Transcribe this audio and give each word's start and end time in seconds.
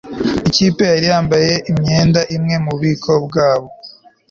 ikipe 0.49 0.81
yari 0.93 1.05
yambaye 1.11 1.53
imyenda 1.71 2.21
imwe 2.35 2.55
mububiko 2.63 3.11
bwaho 3.25 3.67